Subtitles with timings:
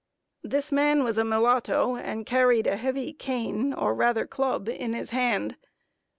[0.41, 5.11] This man was a mulatto, and carried a heavy cane, or rather club, in his
[5.11, 5.57] hand.